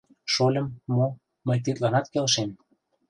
[0.33, 1.05] —Шольым, мо,
[1.47, 2.49] мый тидланат келшем...